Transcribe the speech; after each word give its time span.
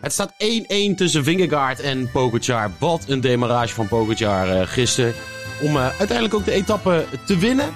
Het 0.00 0.12
staat 0.12 0.32
1-1 0.32 0.34
tussen 0.96 1.24
Vingegaard 1.24 1.80
en 1.80 2.10
Pogacar. 2.10 2.70
Wat 2.78 3.04
een 3.08 3.20
demarrage 3.20 3.74
van 3.74 3.88
Pogacar 3.88 4.48
uh, 4.48 4.60
gisteren. 4.64 5.14
Om 5.62 5.76
uh, 5.76 5.82
uiteindelijk 5.82 6.34
ook 6.34 6.44
de 6.44 6.52
etappe 6.52 7.04
te 7.26 7.38
winnen. 7.38 7.66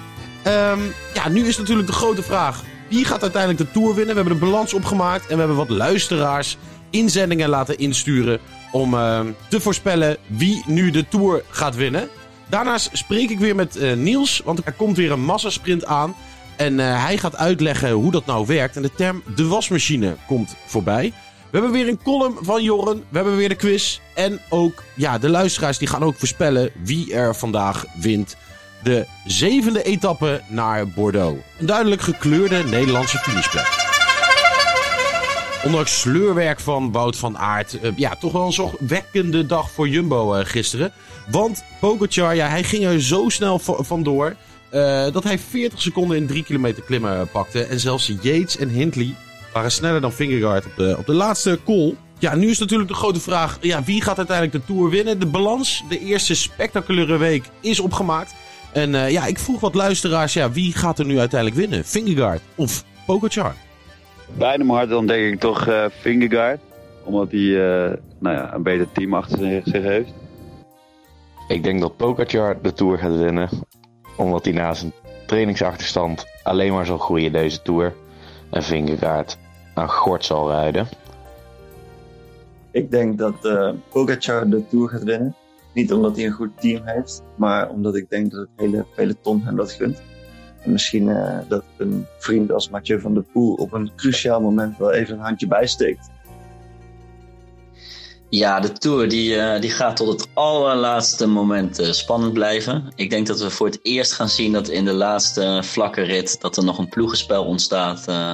Um, 0.47 0.93
ja, 1.13 1.29
nu 1.29 1.47
is 1.47 1.57
natuurlijk 1.57 1.87
de 1.87 1.93
grote 1.93 2.23
vraag. 2.23 2.63
Wie 2.89 3.05
gaat 3.05 3.21
uiteindelijk 3.21 3.61
de 3.61 3.79
Tour 3.79 3.95
winnen? 3.95 4.15
We 4.15 4.21
hebben 4.21 4.39
de 4.39 4.45
balans 4.45 4.73
opgemaakt. 4.73 5.27
En 5.27 5.33
we 5.33 5.37
hebben 5.37 5.55
wat 5.55 5.69
luisteraars 5.69 6.57
inzendingen 6.89 7.49
laten 7.49 7.77
insturen. 7.77 8.39
Om 8.71 8.93
uh, 8.93 9.19
te 9.49 9.59
voorspellen 9.59 10.17
wie 10.27 10.63
nu 10.67 10.91
de 10.91 11.07
Tour 11.07 11.43
gaat 11.49 11.75
winnen. 11.75 12.09
Daarnaast 12.49 12.89
spreek 12.93 13.29
ik 13.29 13.39
weer 13.39 13.55
met 13.55 13.77
uh, 13.77 13.93
Niels. 13.93 14.41
Want 14.45 14.65
er 14.65 14.73
komt 14.73 14.97
weer 14.97 15.11
een 15.11 15.23
massasprint 15.23 15.85
aan. 15.85 16.15
En 16.55 16.77
hij 16.77 17.17
gaat 17.17 17.35
uitleggen 17.35 17.91
hoe 17.91 18.11
dat 18.11 18.25
nou 18.25 18.45
werkt. 18.45 18.75
En 18.75 18.81
de 18.81 18.93
term 18.95 19.23
de 19.35 19.47
wasmachine 19.47 20.15
komt 20.27 20.55
voorbij. 20.65 21.13
We 21.51 21.61
hebben 21.61 21.71
weer 21.71 21.87
een 21.87 22.03
column 22.03 22.37
van 22.41 22.63
Jorren. 22.63 22.97
We 23.09 23.15
hebben 23.17 23.37
weer 23.37 23.49
de 23.49 23.55
quiz. 23.55 23.99
En 24.13 24.41
ook 24.49 24.83
ja, 24.93 25.17
de 25.17 25.29
luisteraars 25.29 25.77
die 25.77 25.87
gaan 25.87 26.03
ook 26.03 26.17
voorspellen 26.17 26.71
wie 26.83 27.13
er 27.13 27.35
vandaag 27.35 27.85
wint. 28.01 28.35
De 28.83 29.05
zevende 29.25 29.83
etappe 29.83 30.41
naar 30.47 30.87
Bordeaux. 30.87 31.41
Een 31.59 31.65
duidelijk 31.65 32.01
gekleurde 32.01 32.63
Nederlandse 32.63 33.17
finishplek. 33.17 33.83
Ondanks 35.65 35.99
sleurwerk 35.99 36.59
van 36.59 36.91
Wout 36.91 37.17
van 37.17 37.37
Aert. 37.37 37.77
Uh, 37.83 37.91
ja, 37.95 38.15
toch 38.15 38.31
wel 38.31 38.45
een 38.45 38.51
zorgwekkende 38.51 39.45
dag 39.45 39.71
voor 39.71 39.87
Jumbo 39.87 40.35
uh, 40.35 40.45
gisteren. 40.45 40.91
Want 41.29 41.63
Pogacar, 41.79 42.35
hij 42.35 42.63
ging 42.63 42.85
er 42.85 43.01
zo 43.01 43.29
snel 43.29 43.59
vandoor. 43.59 44.35
Uh, 44.71 45.11
dat 45.11 45.23
hij 45.23 45.39
40 45.39 45.81
seconden 45.81 46.17
in 46.17 46.27
3 46.27 46.43
kilometer 46.43 46.83
klimmen 46.83 47.29
pakte. 47.31 47.63
En 47.63 47.79
zelfs 47.79 48.11
Yates 48.21 48.57
en 48.57 48.69
Hindley 48.69 49.15
waren 49.55 49.71
sneller 49.71 50.01
dan 50.01 50.11
Fingergaard 50.11 50.65
op 50.65 50.71
de, 50.75 50.95
op 50.97 51.05
de 51.05 51.13
laatste 51.13 51.59
call. 51.65 51.95
Ja, 52.19 52.35
nu 52.35 52.49
is 52.49 52.59
natuurlijk 52.59 52.89
de 52.89 52.95
grote 52.95 53.19
vraag: 53.19 53.57
ja, 53.61 53.83
wie 53.83 54.01
gaat 54.01 54.17
uiteindelijk 54.17 54.57
de 54.57 54.73
Tour 54.73 54.89
winnen? 54.89 55.19
De 55.19 55.25
balans, 55.25 55.83
de 55.89 55.99
eerste 55.99 56.35
spectaculaire 56.35 57.17
week, 57.17 57.43
is 57.61 57.79
opgemaakt. 57.79 58.35
En 58.73 58.93
uh, 58.93 59.11
ja, 59.11 59.25
ik 59.25 59.39
vroeg 59.39 59.59
wat 59.59 59.75
luisteraars: 59.75 60.33
ja, 60.33 60.51
wie 60.51 60.73
gaat 60.73 60.99
er 60.99 61.05
nu 61.05 61.19
uiteindelijk 61.19 61.59
winnen? 61.59 61.83
Fingergaard 61.85 62.41
of 62.55 62.83
Pogacar? 63.05 63.55
Bij 64.37 64.57
mijn 64.57 64.69
hart 64.69 64.89
dan 64.89 65.07
denk 65.07 65.33
ik 65.33 65.39
toch 65.39 65.67
uh, 65.67 65.85
Fingergaard. 65.99 66.59
Omdat 67.03 67.31
hij 67.31 67.39
uh, 67.39 67.93
nou 68.19 68.35
ja, 68.35 68.53
een 68.53 68.63
beter 68.63 68.91
team 68.91 69.13
achter 69.13 69.61
zich 69.65 69.83
heeft. 69.83 70.13
Ik 71.47 71.63
denk 71.63 71.81
dat 71.81 71.97
Pogacar 71.97 72.61
de 72.61 72.73
Tour 72.73 72.97
gaat 72.97 73.17
winnen. 73.17 73.49
Omdat 74.17 74.45
hij 74.45 74.53
na 74.53 74.73
zijn 74.73 74.93
trainingsachterstand 75.27 76.25
alleen 76.43 76.73
maar 76.73 76.85
zal 76.85 76.97
groeien 76.97 77.31
deze 77.31 77.61
Tour. 77.61 77.93
En 78.51 78.63
Vingegaard 78.63 79.37
aan 79.75 79.89
gort 79.89 80.25
zal 80.25 80.49
rijden. 80.49 80.87
Ik 82.71 82.91
denk 82.91 83.17
dat 83.17 83.45
uh, 83.45 83.71
Pogacar 83.89 84.49
de 84.49 84.67
Tour 84.67 84.89
gaat 84.89 85.03
winnen. 85.03 85.35
Niet 85.73 85.93
omdat 85.93 86.15
hij 86.15 86.25
een 86.25 86.31
goed 86.31 86.61
team 86.61 86.81
heeft, 86.85 87.23
maar 87.35 87.69
omdat 87.69 87.95
ik 87.95 88.09
denk 88.09 88.31
dat 88.31 88.39
het 88.39 88.49
hele 88.55 88.85
peloton 88.95 89.41
hem 89.41 89.55
dat 89.55 89.71
gunt. 89.71 90.01
En 90.61 90.71
misschien 90.71 91.07
uh, 91.07 91.37
dat 91.47 91.63
een 91.77 92.05
vriend 92.17 92.51
als 92.51 92.69
Mathieu 92.69 92.99
van 92.99 93.13
der 93.13 93.23
Poel 93.23 93.53
op 93.53 93.73
een 93.73 93.91
cruciaal 93.95 94.41
moment 94.41 94.77
wel 94.77 94.91
even 94.91 95.13
een 95.13 95.23
handje 95.23 95.47
bijsteekt. 95.47 96.09
Ja, 98.29 98.59
de 98.59 98.71
Tour 98.71 99.09
die, 99.09 99.35
uh, 99.35 99.59
die 99.59 99.69
gaat 99.69 99.95
tot 99.95 100.07
het 100.07 100.27
allerlaatste 100.33 101.27
moment 101.27 101.79
uh, 101.79 101.91
spannend 101.91 102.33
blijven. 102.33 102.91
Ik 102.95 103.09
denk 103.09 103.27
dat 103.27 103.39
we 103.39 103.49
voor 103.49 103.67
het 103.67 103.79
eerst 103.81 104.13
gaan 104.13 104.29
zien 104.29 104.51
dat 104.51 104.67
in 104.67 104.85
de 104.85 104.93
laatste 104.93 105.59
vlakke 105.63 106.01
rit... 106.01 106.41
dat 106.41 106.57
er 106.57 106.63
nog 106.63 106.77
een 106.77 106.89
ploegenspel 106.89 107.45
ontstaat 107.45 108.05
uh, 108.09 108.33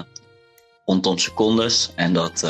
rondom 0.92 1.18
secondes. 1.18 1.92
En 1.96 2.14
dat 2.14 2.48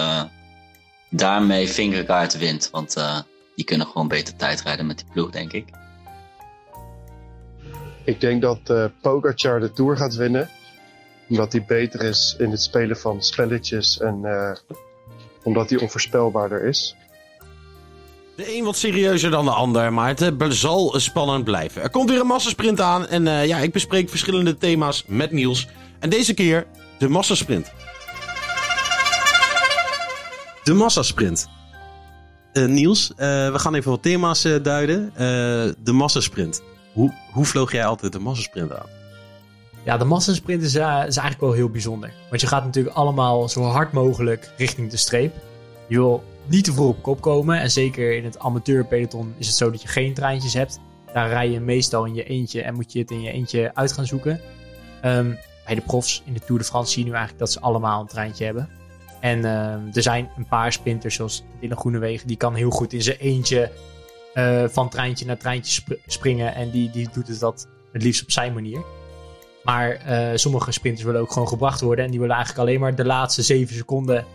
daarmee 1.09 1.67
Vingegaard 1.67 2.37
wint. 2.37 2.69
Want 2.71 2.95
die 3.55 3.65
kunnen 3.65 3.87
gewoon 3.87 4.07
beter 4.07 4.35
tijd 4.35 4.61
rijden 4.61 4.85
met 4.85 4.97
die 4.97 5.07
ploeg, 5.13 5.29
denk 5.29 5.53
ik. 5.53 5.65
Ik 8.03 8.19
denk 8.19 8.41
dat 8.41 8.59
uh, 8.67 8.85
Pogacar 9.01 9.59
de 9.59 9.71
Tour 9.71 9.97
gaat 9.97 10.15
winnen. 10.15 10.49
Omdat 11.29 11.51
hij 11.51 11.65
beter 11.67 12.01
is 12.03 12.35
in 12.37 12.51
het 12.51 12.61
spelen 12.61 12.97
van 12.97 13.23
spelletjes 13.23 13.99
en 13.99 14.19
uh, 14.23 14.51
omdat 15.43 15.69
hij 15.69 15.79
onvoorspelbaarder 15.79 16.63
is. 16.63 16.95
De 18.35 18.55
een 18.55 18.63
wat 18.63 18.75
serieuzer 18.75 19.31
dan 19.31 19.45
de 19.45 19.51
ander, 19.51 19.93
maar 19.93 20.07
het 20.07 20.33
zal 20.49 20.99
spannend 20.99 21.43
blijven. 21.43 21.81
Er 21.81 21.89
komt 21.89 22.09
weer 22.09 22.19
een 22.19 22.27
massasprint 22.27 22.81
aan 22.81 23.07
en 23.07 23.47
ja, 23.47 23.57
ik 23.57 23.71
bespreek 23.71 24.09
verschillende 24.09 24.57
thema's 24.57 25.03
met 25.07 25.31
Niels. 25.31 25.67
En 25.99 26.09
deze 26.09 26.33
keer 26.33 26.67
de 26.97 27.09
massasprint. 27.09 27.71
De 30.63 30.73
massasprint. 30.73 31.49
Uh, 32.53 32.65
Niels, 32.65 33.11
uh, 33.11 33.17
we 33.51 33.59
gaan 33.59 33.75
even 33.75 33.91
wat 33.91 34.01
thema's 34.01 34.45
uh, 34.45 34.63
duiden. 34.63 35.11
de 35.83 35.91
massasprint. 35.91 36.61
Hoe, 36.93 37.13
hoe 37.31 37.45
vloog 37.45 37.71
jij 37.71 37.85
altijd 37.85 38.11
de 38.11 38.19
massasprint 38.19 38.71
aan? 38.71 38.85
Ja, 39.83 39.97
de 39.97 40.05
massasprint 40.05 40.61
is, 40.61 40.75
is 40.75 40.81
eigenlijk 40.81 41.39
wel 41.39 41.51
heel 41.51 41.69
bijzonder. 41.69 42.13
Want 42.29 42.41
je 42.41 42.47
gaat 42.47 42.65
natuurlijk 42.65 42.95
allemaal 42.95 43.49
zo 43.49 43.61
hard 43.61 43.91
mogelijk 43.91 44.53
richting 44.57 44.89
de 44.89 44.97
streep. 44.97 45.35
Je 45.87 45.97
wil 45.97 46.23
niet 46.45 46.63
te 46.63 46.73
vroeg 46.73 46.89
op 46.89 47.01
kop 47.01 47.21
komen. 47.21 47.59
En 47.59 47.71
zeker 47.71 48.15
in 48.15 48.23
het 48.23 48.39
amateurpeloton 48.39 49.33
is 49.37 49.47
het 49.47 49.55
zo 49.55 49.71
dat 49.71 49.81
je 49.81 49.87
geen 49.87 50.13
treintjes 50.13 50.53
hebt. 50.53 50.79
Daar 51.13 51.29
rij 51.29 51.49
je 51.49 51.59
meestal 51.59 52.05
in 52.05 52.13
je 52.13 52.23
eentje 52.23 52.61
en 52.61 52.73
moet 52.73 52.93
je 52.93 52.99
het 52.99 53.11
in 53.11 53.21
je 53.21 53.31
eentje 53.31 53.71
uit 53.73 53.91
gaan 53.91 54.05
zoeken. 54.05 54.39
Um, 55.05 55.37
bij 55.65 55.75
de 55.75 55.81
profs 55.81 56.23
in 56.25 56.33
de 56.33 56.39
Tour 56.39 56.61
de 56.61 56.67
France 56.67 56.91
zie 56.91 57.03
je 57.03 57.09
nu 57.09 57.15
eigenlijk 57.15 57.45
dat 57.45 57.51
ze 57.51 57.59
allemaal 57.59 58.01
een 58.01 58.07
treintje 58.07 58.45
hebben. 58.45 58.69
En 59.21 59.39
uh, 59.39 59.95
er 59.95 60.01
zijn 60.01 60.29
een 60.37 60.47
paar 60.47 60.73
sprinters, 60.73 61.15
zoals 61.15 61.43
Dylan 61.59 61.77
Groenewegen, 61.77 62.27
die 62.27 62.37
kan 62.37 62.55
heel 62.55 62.69
goed 62.69 62.93
in 62.93 63.01
zijn 63.01 63.17
eentje 63.17 63.71
uh, 64.33 64.63
van 64.67 64.89
treintje 64.89 65.25
naar 65.25 65.37
treintje 65.37 65.71
sp 65.81 65.87
springen. 66.05 66.55
En 66.55 66.69
die, 66.69 66.89
die 66.89 67.09
doet 67.13 67.27
het 67.27 67.39
dat 67.39 67.67
het 67.91 68.03
liefst 68.03 68.23
op 68.23 68.31
zijn 68.31 68.53
manier. 68.53 68.83
Maar 69.63 70.01
uh, 70.07 70.37
sommige 70.37 70.71
sprinters 70.71 71.05
willen 71.05 71.21
ook 71.21 71.31
gewoon 71.31 71.47
gebracht 71.47 71.81
worden. 71.81 72.05
En 72.05 72.11
die 72.11 72.19
willen 72.19 72.35
eigenlijk 72.35 72.67
alleen 72.67 72.79
maar 72.79 72.95
de 72.95 73.05
laatste 73.05 73.41
7 73.41 73.75
seconden 73.75 74.25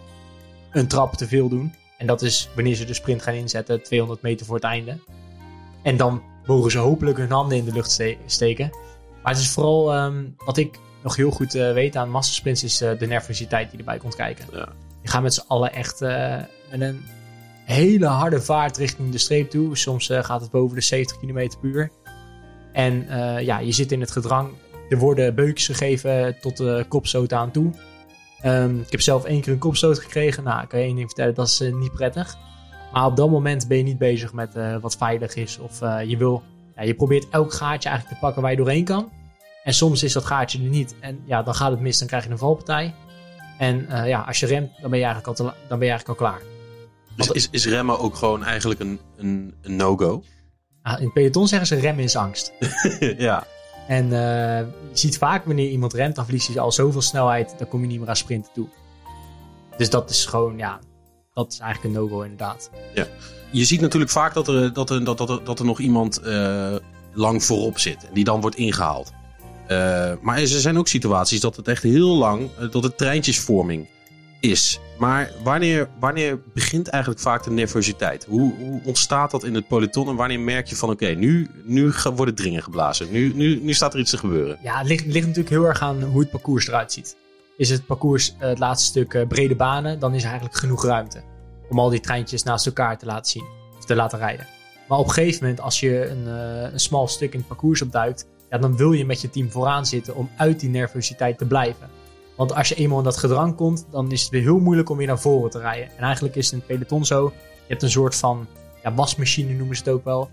een 0.73 0.89
trap 0.89 1.15
te 1.15 1.27
veel 1.27 1.49
doen. 1.49 1.75
En 1.99 2.07
dat 2.07 2.23
is 2.23 2.49
wanneer 2.55 2.75
ze 2.75 2.85
de 2.85 2.95
sprint 2.95 3.23
gaan 3.23 3.35
inzetten, 3.35 3.83
200 3.83 4.23
meter 4.23 4.47
voor 4.47 4.55
het 4.55 4.65
einde. 4.65 4.99
En 5.83 5.97
dan 5.97 6.23
mogen 6.45 6.71
ze 6.71 6.79
hopelijk 6.79 7.19
hun 7.19 7.31
handen 7.31 7.59
in 7.59 7.65
de 7.65 7.73
lucht 7.73 7.91
ste 7.91 8.17
steken. 8.27 8.71
Maar 9.23 9.33
het 9.33 9.43
is 9.43 9.51
vooral 9.51 10.05
um, 10.05 10.35
wat 10.45 10.57
ik 10.57 10.79
nog 11.07 11.17
heel 11.17 11.31
goed 11.31 11.55
uh, 11.55 11.73
weet 11.73 11.97
aan 11.97 12.11
massasprints 12.11 12.65
is 12.65 12.83
uh, 12.83 12.99
de 12.99 13.07
nervositeit 13.07 13.71
die 13.71 13.79
erbij 13.79 13.99
komt 13.99 14.15
kijken. 14.15 14.45
Ja. 14.53 14.69
Je 15.03 15.09
gaat 15.09 15.23
met 15.23 15.35
z'n 15.35 15.45
allen 15.47 15.73
echt 15.73 16.03
uh, 16.03 16.37
met 16.71 16.81
een 16.81 17.05
hele 17.65 18.07
harde 18.07 18.43
vaart 18.43 18.77
richting 18.77 19.11
de 19.11 19.19
streep 19.19 19.51
toe. 19.51 19.77
Soms 19.77 20.07
gaat 20.07 20.41
het 20.41 20.51
boven 20.51 20.77
de 20.77 20.83
70 20.83 21.19
km 21.19 21.33
per 21.33 21.71
uur. 21.71 21.91
En 22.73 23.07
ja, 23.45 23.59
je 23.59 23.73
zit 23.73 23.93
in 23.93 24.01
het 24.01 24.11
gedrang. 24.11 24.51
Er 24.89 24.99
worden 24.99 25.35
beukjes 25.35 25.67
gegeven 25.67 26.41
tot 26.41 26.57
de 26.57 26.85
kopstoot 26.89 27.33
aan 27.33 27.51
toe. 27.51 27.71
Um, 28.45 28.81
ik 28.81 28.91
heb 28.91 29.01
zelf 29.01 29.25
één 29.25 29.41
keer 29.41 29.53
een 29.53 29.59
kopstoot 29.59 29.99
gekregen. 29.99 30.45
Nou, 30.45 30.63
ik 30.63 30.69
kan 30.69 30.79
je 30.79 30.85
één 30.85 30.97
ding 30.97 31.07
vertellen, 31.07 31.35
dat 31.35 31.47
is 31.47 31.61
niet 31.61 31.93
prettig. 31.93 32.37
Maar 32.93 33.07
op 33.07 33.17
dat 33.17 33.31
moment 33.31 33.69
ben 33.69 33.77
je 33.77 33.83
niet 33.83 33.99
bezig 33.99 34.33
met 34.33 34.55
wat 34.81 34.97
veilig 34.97 35.35
is. 35.35 35.59
Of 35.59 35.81
je 35.81 36.17
wil, 36.17 36.43
ja, 36.77 36.83
je 36.83 36.95
probeert 36.95 37.29
elk 37.31 37.53
gaatje 37.53 37.89
eigenlijk 37.89 38.19
te 38.19 38.25
pakken 38.25 38.43
waar 38.43 38.51
je 38.51 38.57
doorheen 38.57 38.85
kan. 38.85 39.11
En 39.67 39.75
soms 39.75 40.03
is 40.03 40.13
dat 40.13 40.25
gaatje 40.25 40.59
er 40.59 40.69
niet. 40.69 40.95
En 41.01 41.23
ja, 41.25 41.43
dan 41.43 41.55
gaat 41.55 41.71
het 41.71 41.81
mis, 41.81 41.99
dan 41.99 42.09
krijg 42.09 42.25
je 42.25 42.31
een 42.31 42.39
valpartij. 42.39 42.95
En 43.59 43.87
uh, 43.91 44.09
ja, 44.09 44.21
als 44.21 44.41
je 44.41 44.47
remt, 44.47 44.71
dan 44.81 44.91
ben 44.91 44.99
je 44.99 45.05
eigenlijk 45.05 45.39
al, 45.39 45.45
dan 45.45 45.79
ben 45.79 45.87
je 45.87 45.93
eigenlijk 45.93 46.09
al 46.09 46.27
klaar. 46.27 46.41
Dus 47.17 47.31
is, 47.31 47.49
is 47.51 47.67
remmen 47.67 47.99
ook 47.99 48.17
gewoon 48.17 48.45
eigenlijk 48.45 48.81
een, 48.81 49.01
een, 49.17 49.55
een 49.63 49.77
no-go? 49.77 50.23
Uh, 50.85 50.95
in 50.99 51.05
het 51.05 51.13
peloton 51.13 51.49
zeggen 51.49 51.69
ze 51.69 51.75
remmen 51.75 52.05
is 52.05 52.17
angst. 52.17 52.53
ja. 53.29 53.47
En 53.89 54.05
uh, 54.05 54.11
je 54.11 54.67
ziet 54.93 55.19
vaak 55.19 55.45
wanneer 55.45 55.69
iemand 55.69 55.93
remt, 55.93 56.15
dan 56.15 56.25
verliest 56.25 56.49
hij 56.49 56.61
al 56.61 56.73
zoveel 56.73 57.03
snelheid, 57.03 57.55
dan 57.59 57.69
kom 57.69 57.81
je 57.81 57.87
niet 57.87 57.99
meer 57.99 58.09
aan 58.09 58.17
sprinten 58.17 58.53
toe. 58.53 58.69
Dus 59.77 59.91
dat 59.91 60.11
is 60.11 60.27
gewoon, 60.27 60.57
ja, 60.59 60.79
dat 61.33 61.53
is 61.53 61.59
eigenlijk 61.59 61.95
een 61.95 62.01
no-go 62.01 62.21
inderdaad. 62.21 62.71
Ja. 62.95 63.07
Je 63.51 63.65
ziet 63.65 63.81
natuurlijk 63.81 64.13
vaak 64.13 64.35
dat 64.35 64.49
er, 64.49 64.73
dat 64.73 64.91
er, 64.91 65.05
dat, 65.05 65.19
dat, 65.19 65.47
dat 65.47 65.59
er 65.59 65.65
nog 65.65 65.81
iemand 65.81 66.21
lang 67.13 67.45
voorop 67.45 67.79
zit 67.79 68.07
en 68.07 68.15
die 68.15 68.25
dan 68.25 68.41
wordt 68.41 68.57
ingehaald. 68.57 69.13
Uh, 69.71 70.13
maar 70.21 70.39
er 70.39 70.47
zijn 70.47 70.79
ook 70.79 70.89
situaties 70.89 71.41
dat 71.41 71.57
het 71.57 71.69
echt 71.69 71.83
heel 71.83 72.17
lang, 72.17 72.51
uh, 72.61 72.71
dat 72.71 72.83
het 72.83 72.99
treintjesvorming 72.99 73.87
is. 74.41 74.81
Maar 74.99 75.31
wanneer, 75.43 75.89
wanneer 75.99 76.41
begint 76.55 76.89
eigenlijk 76.89 77.23
vaak 77.23 77.45
de 77.45 77.51
nervositeit? 77.51 78.25
Hoe, 78.25 78.55
hoe 78.59 78.81
ontstaat 78.85 79.31
dat 79.31 79.45
in 79.45 79.55
het 79.55 79.69
peloton 79.69 80.09
en 80.09 80.17
wanneer 80.17 80.41
merk 80.41 80.67
je 80.67 80.77
van 80.77 80.91
oké, 80.91 81.07
nu, 81.07 81.51
nu 81.65 81.93
worden 82.15 82.35
dringen 82.35 82.63
geblazen. 82.63 83.07
Nu, 83.11 83.33
nu, 83.35 83.61
nu 83.63 83.73
staat 83.73 83.95
er 83.95 84.01
iets 84.01 84.11
te 84.11 84.19
gebeuren. 84.19 84.59
Ja, 84.63 84.79
het 84.79 84.87
ligt, 84.87 85.05
ligt 85.07 85.27
natuurlijk 85.27 85.55
heel 85.55 85.65
erg 85.65 85.81
aan 85.81 86.03
hoe 86.03 86.21
het 86.21 86.31
parcours 86.31 86.69
eruit 86.69 86.93
ziet. 86.93 87.17
Is 87.57 87.71
het 87.71 87.87
parcours 87.87 88.35
eh, 88.39 88.49
het 88.49 88.59
laatste 88.59 88.87
stuk 88.87 89.15
eh, 89.15 89.27
brede 89.27 89.57
banen, 89.57 89.99
dan 89.99 90.15
is 90.15 90.23
er 90.23 90.29
eigenlijk 90.29 90.59
genoeg 90.59 90.85
ruimte. 90.85 91.23
Om 91.69 91.79
al 91.79 91.89
die 91.89 92.01
treintjes 92.01 92.43
naast 92.43 92.67
elkaar 92.67 92.99
te 92.99 93.07
laten 93.07 93.31
zien. 93.31 93.45
Of 93.79 93.85
te 93.85 93.95
laten 93.95 94.19
rijden. 94.19 94.47
Maar 94.89 94.99
op 94.99 95.07
een 95.07 95.13
gegeven 95.13 95.43
moment, 95.43 95.61
als 95.61 95.81
je 95.81 96.09
een, 96.09 96.27
eh, 96.27 96.73
een 96.73 96.81
smal 96.81 97.09
stuk 97.09 97.33
in 97.33 97.39
het 97.39 97.49
parcours 97.49 97.83
opduikt. 97.83 98.27
Ja, 98.57 98.63
dan 98.63 98.77
wil 98.77 98.93
je 98.93 99.05
met 99.07 99.21
je 99.21 99.31
team 99.31 99.51
vooraan 99.51 99.87
zitten 99.87 100.15
om 100.15 100.31
uit 100.37 100.61
die 100.61 100.71
nervositeit 100.71 101.39
te 101.39 101.47
blijven. 101.47 101.89
Want 102.37 102.55
als 102.55 102.69
je 102.69 102.75
eenmaal 102.75 102.99
in 102.99 103.05
dat 103.05 103.17
gedrang 103.17 103.55
komt, 103.55 103.87
dan 103.91 104.13
is 104.13 104.23
het 104.23 104.31
weer 104.31 104.43
heel 104.43 104.59
moeilijk 104.59 104.89
om 104.91 104.97
weer 104.97 105.07
naar 105.07 105.19
voren 105.21 105.51
te 105.51 105.59
rijden. 105.59 105.89
En 105.97 106.03
eigenlijk 106.05 106.37
is 106.37 106.45
het 106.45 106.53
in 106.55 106.59
het 106.59 106.67
peloton 106.67 107.05
zo. 107.05 107.33
Je 107.35 107.63
hebt 107.73 107.83
een 107.83 107.91
soort 107.91 108.15
van 108.17 108.47
ja, 108.83 108.95
wasmachine 108.95 109.53
noemen 109.53 109.77
ze 109.77 109.83
het 109.83 109.93
ook 109.93 110.05
wel. 110.05 110.31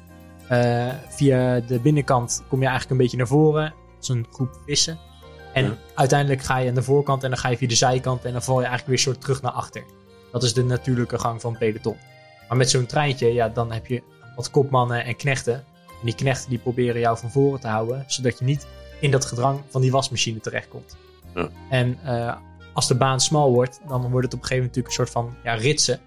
Eh, 0.48 0.88
via 1.10 1.60
de 1.60 1.80
binnenkant 1.80 2.44
kom 2.50 2.60
je 2.60 2.68
eigenlijk 2.68 2.92
een 2.92 3.02
beetje 3.04 3.18
naar 3.18 3.28
voren. 3.28 3.74
Als 3.98 4.10
een 4.10 4.26
groep 4.31 4.58
vissen. 4.66 5.00
En 5.54 5.66
Ja. 5.66 5.78
uiteindelijk 5.96 6.42
ga 6.42 6.58
je 6.58 6.69
aan 6.69 6.76
de 6.76 6.84
voorkant 6.84 7.24
en 7.24 7.30
dan 7.30 7.40
ga 7.40 7.50
je 7.50 7.58
via 7.58 7.68
de 7.68 7.76
zijkant. 7.76 8.26
En 8.26 8.31
dan 8.31 8.44
val 8.44 8.56
je 8.60 8.66
eigenlijk 8.66 8.90
weer 8.90 9.00
soort 9.00 9.22
terug 9.22 9.42
naar 9.42 9.52
achter. 9.52 9.84
Dat 10.31 10.44
is 10.44 10.54
de 10.54 10.64
natuurlijke 10.64 11.19
gang 11.19 11.42
van 11.42 11.58
peloton. 11.58 11.98
Maar 12.48 12.58
met 12.58 12.69
zo'n 12.69 12.86
treintje, 12.86 13.34
ja, 13.34 13.50
dan 13.50 13.72
heb 13.72 13.88
je 13.88 14.04
wat 14.36 14.52
kopmannen 14.52 15.06
en 15.06 15.16
knechten. 15.16 15.64
En 16.04 16.10
die 16.10 16.18
knechten 16.18 16.50
die 16.50 16.60
proberen 16.60 17.00
jou 17.00 17.18
van 17.18 17.32
voren 17.32 17.60
te 17.60 17.68
houden. 17.68 18.04
Zodat 18.08 18.40
je 18.40 18.46
niet 18.46 18.68
in 19.00 19.12
dat 19.12 19.26
gedrang 19.26 19.62
van 19.70 19.82
die 19.82 19.92
wasmachine 19.92 20.40
terechtkomt. 20.40 20.96
Ja. 21.36 21.50
En 21.70 21.98
eh, 22.04 22.36
als 22.74 22.88
de 22.88 22.96
baan 22.96 23.20
smal 23.20 23.52
wordt, 23.52 23.80
dan 23.88 24.10
wordt 24.10 24.26
het 24.26 24.34
op 24.34 24.42
een 24.42 24.48
gegeven 24.48 24.56
moment 24.56 24.76
natuurlijk 24.76 24.88
een 24.88 24.92
soort 24.92 25.10
van 25.10 25.36
ja, 25.44 25.54
ritsen. 25.54 26.00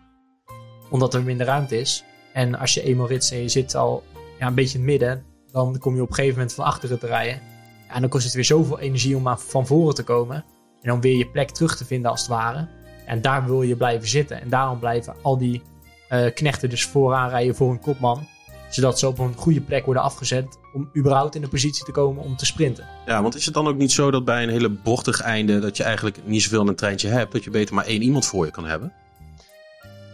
Omdat 0.90 1.14
er 1.14 1.22
minder 1.22 1.46
ruimte 1.46 1.80
is. 1.80 2.04
En 2.32 2.58
als 2.58 2.74
je 2.74 2.82
eenmaal 2.82 3.06
ritst 3.06 3.32
en 3.32 3.38
je 3.38 3.48
zit 3.48 3.74
al 3.74 4.02
ja, 4.38 4.46
een 4.46 4.54
beetje 4.54 4.78
in 4.78 4.84
het 4.84 4.90
midden, 4.90 5.24
dan 5.52 5.78
kom 5.78 5.94
je 5.94 6.02
op 6.02 6.08
een 6.08 6.14
gegeven 6.14 6.36
moment 6.36 6.54
van 6.54 6.64
achteren 6.64 6.98
te 6.98 7.06
rijden. 7.06 7.40
Ja, 7.88 7.94
en 7.94 8.00
dan 8.00 8.10
kost 8.10 8.24
het 8.24 8.34
weer 8.34 8.44
zoveel 8.44 8.78
energie 8.78 9.16
om 9.16 9.28
aan- 9.28 9.40
van 9.40 9.66
voren 9.66 9.94
te 9.94 10.04
komen. 10.04 10.36
En 10.82 10.88
dan 10.88 11.00
weer 11.00 11.16
je 11.16 11.26
plek 11.26 11.50
terug 11.50 11.76
te 11.76 11.84
vinden 11.84 12.10
als 12.10 12.20
het 12.20 12.30
ware. 12.30 12.68
En 13.06 13.20
daar 13.20 13.44
wil 13.44 13.62
je 13.62 13.76
blijven 13.76 14.08
zitten. 14.08 14.40
En 14.40 14.48
daarom 14.48 14.78
blijven 14.78 15.14
al 15.22 15.38
die 15.38 15.62
eh, 16.08 16.34
knechten 16.34 16.70
dus 16.70 16.84
vooraan 16.84 17.28
rijden 17.28 17.54
voor 17.54 17.70
een 17.70 17.80
kopman. 17.80 18.26
Zodat 18.70 18.98
ze 18.98 19.06
op 19.06 19.18
een 19.18 19.34
goede 19.34 19.60
plek 19.60 19.84
worden 19.84 20.02
afgezet 20.02 20.58
om 20.74 20.90
überhaupt 20.96 21.34
in 21.34 21.40
de 21.40 21.48
positie 21.48 21.84
te 21.84 21.90
komen 21.92 22.22
om 22.24 22.36
te 22.36 22.46
sprinten. 22.46 22.84
Ja, 23.06 23.22
want 23.22 23.34
is 23.34 23.44
het 23.44 23.54
dan 23.54 23.66
ook 23.66 23.76
niet 23.76 23.92
zo 23.92 24.10
dat 24.10 24.24
bij 24.24 24.42
een 24.42 24.48
hele 24.48 24.68
bochtig 24.68 25.20
einde 25.20 25.58
dat 25.58 25.76
je 25.76 25.82
eigenlijk 25.82 26.18
niet 26.24 26.42
zoveel 26.42 26.60
in 26.60 26.68
een 26.68 26.74
treintje 26.76 27.08
hebt, 27.08 27.32
dat 27.32 27.44
je 27.44 27.50
beter 27.50 27.74
maar 27.74 27.84
één 27.86 28.02
iemand 28.02 28.26
voor 28.26 28.44
je 28.44 28.50
kan 28.50 28.64
hebben? 28.66 28.92